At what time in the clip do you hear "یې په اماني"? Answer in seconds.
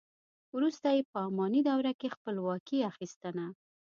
0.95-1.61